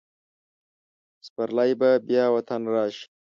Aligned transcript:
سپرلی 1.27 1.71
به 1.79 1.89
بیا 2.07 2.25
په 2.29 2.33
وطن 2.35 2.61
راشي. 2.73 3.05